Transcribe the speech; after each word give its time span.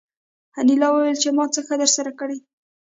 انیلا 0.59 0.87
وویل 0.91 1.17
چې 1.23 1.29
ما 1.37 1.45
څه 1.53 1.59
ښه 1.67 1.75
درسره 1.81 2.11
کړي 2.19 2.37
دي 2.41 2.47